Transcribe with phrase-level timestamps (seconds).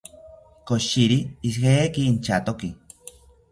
[0.71, 1.17] Koshiri
[1.51, 2.69] ijeki inchatoki